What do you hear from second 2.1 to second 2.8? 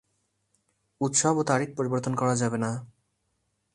করা যাবে না।